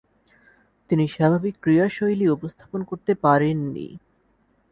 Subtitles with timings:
[0.89, 3.87] তিনি স্বাভাবিক ক্রীড়াশৈলী উপস্থাপন করতে পারেননি।